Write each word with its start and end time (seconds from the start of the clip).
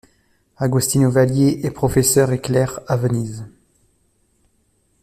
Agostino 0.57 1.11
Valier 1.11 1.59
est 1.63 1.69
professeur 1.69 2.31
et 2.31 2.41
clerc 2.41 2.79
à 2.87 2.97
Venise. 2.97 3.45